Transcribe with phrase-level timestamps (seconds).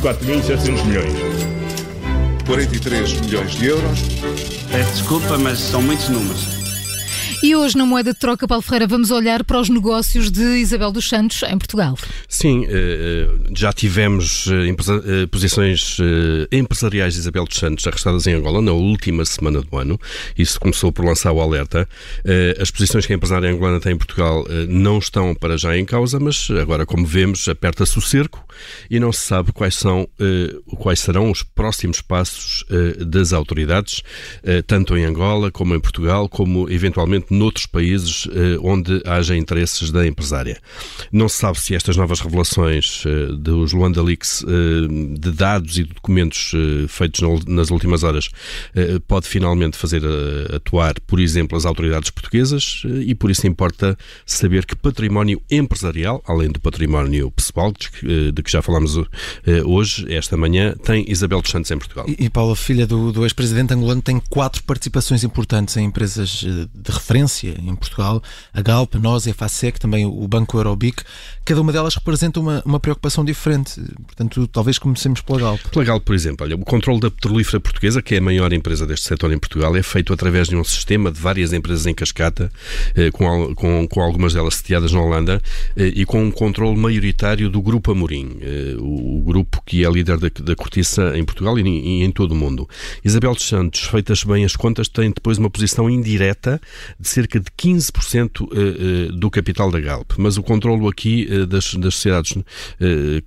[0.00, 1.12] 4.700 milhões.
[2.46, 4.00] 43 milhões de euros.
[4.70, 6.59] Peço desculpa, mas são muitos números.
[7.42, 10.92] E hoje, na moeda de troca, Paulo Ferreira, vamos olhar para os negócios de Isabel
[10.92, 11.96] dos Santos em Portugal.
[12.28, 18.60] Sim, eh, já tivemos eh, posições eh, empresariais de Isabel dos Santos arrestadas em Angola
[18.60, 19.98] na última semana do ano.
[20.36, 21.88] Isso começou por lançar o alerta.
[22.60, 26.20] As posições que a empresária angolana tem em Portugal não estão para já em causa,
[26.20, 28.44] mas agora, como vemos, aperta-se o cerco
[28.90, 30.06] e não se sabe quais, são,
[30.78, 32.64] quais serão os próximos passos
[33.06, 34.02] das autoridades,
[34.66, 40.06] tanto em Angola como em Portugal, como eventualmente noutros países eh, onde haja interesses da
[40.06, 40.60] empresária.
[41.12, 45.84] Não se sabe se estas novas revelações eh, dos Luanda Leaks eh, de dados e
[45.84, 46.52] de documentos
[46.88, 48.30] feitos nas últimas horas
[49.06, 50.02] pode finalmente fazer
[50.54, 56.50] atuar, por exemplo, as autoridades portuguesas e por isso importa saber que património empresarial, além
[56.50, 58.98] do património pessoal, de que já falámos
[59.64, 62.06] hoje, esta manhã, tem Isabel dos Santos em Portugal.
[62.08, 66.90] E, e Paula, filha do, do ex-presidente angolano, tem quatro participações importantes em empresas de
[66.90, 71.02] referência em Portugal, a Galp, nós, a FASEC, também o Banco Eurobic,
[71.44, 73.80] cada uma delas representa uma, uma preocupação diferente.
[74.06, 75.60] Portanto, talvez comecemos pela Galp.
[75.72, 78.86] Pela Galp, por exemplo, olha, o controle da petrolífera portuguesa, que é a maior empresa
[78.86, 82.52] deste setor em Portugal, é feito através de um sistema de várias empresas em cascata,
[82.94, 85.42] eh, com, com, com algumas delas sediadas na Holanda,
[85.76, 90.18] eh, e com um controle maioritário do Grupo Amorim, eh, o grupo que é líder
[90.18, 92.68] da, da cortiça em Portugal e em todo o mundo.
[93.04, 96.60] Isabel dos Santos, feitas bem as contas, tem depois uma posição indireta
[96.98, 100.12] de cerca de 15% eh, eh, do capital da Galp.
[100.16, 102.36] Mas o controlo aqui eh, das, das sociedades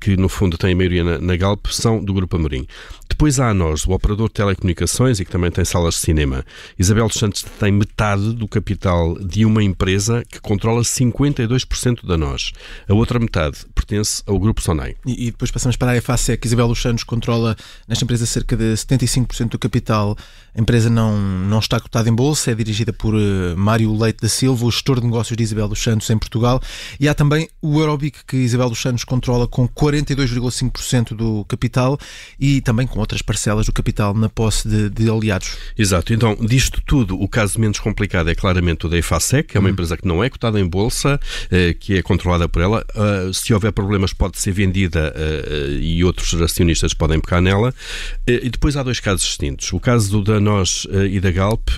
[0.00, 2.66] que, no fundo, têm a maioria na, na Galp são do Grupo Amorim.
[3.08, 6.44] Depois há a nós, o operador de telecomunicações e que também tem salas de cinema.
[6.78, 12.52] Isabel dos Santos tem metade do capital de uma empresa que controla 52% da nós.
[12.88, 14.94] A outra metade pertence ao Grupo Sonai.
[15.04, 16.46] E, e depois passamos para a EFASEC.
[16.46, 20.16] Isabel dos Santos controla nesta empresa cerca de 75% do capital.
[20.54, 24.28] A empresa não, não está cotada em bolsa, é dirigida por uh, Mário Leite da
[24.28, 26.60] Silva, o gestor de negócios de Isabel dos Santos em Portugal.
[27.00, 31.98] E há também o Eurobic, que Isabel dos Santos controla com 42,5% do capital
[32.38, 35.56] e também com outras parcelas do capital na posse de, de, aliados.
[35.76, 36.12] Exato.
[36.12, 39.68] Então, disto tudo, o caso menos complicado é claramente o da EFASEC, que é uma
[39.68, 39.72] hum.
[39.72, 41.18] empresa que não é cotada em bolsa,
[41.50, 42.84] eh, que é controlada por ela.
[42.94, 47.70] Uh, se houver problemas, pode ser vendida uh, e outros acionistas podem pegar nela.
[48.28, 49.72] Uh, e depois há dois casos distintos.
[49.72, 51.68] O caso da NOS e da Galp,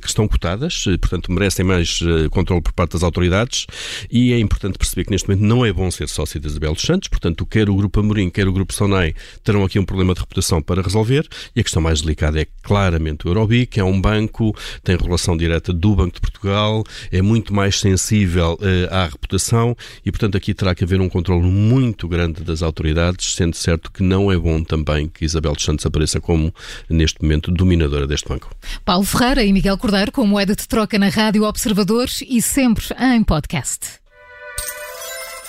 [0.00, 2.00] que estão cotadas, portanto, merecem mais
[2.30, 3.66] controle por parte das autoridades.
[4.10, 6.82] E é importante perceber que neste momento não é bom ser sócio de Isabel dos
[6.82, 10.20] Santos, portanto, quer o Grupo Amorim, quer o Grupo Sonai terão aqui um problema de
[10.20, 11.26] reputação para resolver.
[11.54, 13.34] E a questão mais delicada é claramente o
[13.66, 18.58] que é um banco, tem relação direta do Banco de Portugal, é muito mais sensível
[18.90, 21.08] à reputação e, portanto, aqui terá que haver um
[21.44, 25.64] controle muito grande das autoridades, sendo certo que não é bom também que Isabel dos
[25.64, 26.52] Santos apareça como,
[26.88, 28.50] neste momento, dominadora deste banco.
[28.84, 33.22] Paulo Ferreira e Miguel Cordeiro, com moeda de troca na Rádio Observadores e sempre em
[33.22, 34.00] podcast.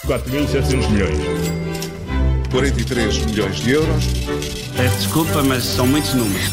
[0.05, 1.17] 4.700 milhões.
[2.51, 4.05] 43 milhões de euros.
[4.75, 6.43] Peço desculpa, mas são muitos números.